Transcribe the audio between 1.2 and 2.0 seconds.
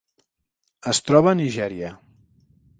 a Nigèria.